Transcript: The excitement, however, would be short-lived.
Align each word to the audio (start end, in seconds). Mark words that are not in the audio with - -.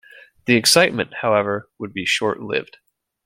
The 0.45 0.55
excitement, 0.55 1.13
however, 1.21 1.69
would 1.77 1.93
be 1.93 2.05
short-lived. 2.07 2.77